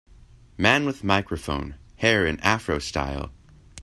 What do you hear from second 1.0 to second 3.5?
microphone, hair in afro style.